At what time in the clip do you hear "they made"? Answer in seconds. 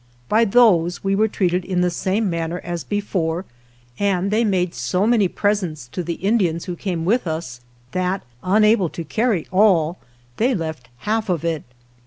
4.31-4.73